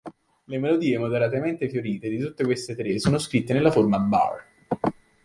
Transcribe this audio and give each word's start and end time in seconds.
Le 0.45 0.57
melodie 0.57 0.97
"moderatamente 0.97 1.69
fiorite" 1.69 2.09
di 2.09 2.17
tutte 2.17 2.43
queste 2.43 2.75
tre 2.75 2.97
sono 2.97 3.19
scritte 3.19 3.53
nella 3.53 3.69
forma 3.69 3.99
bar. 3.99 4.43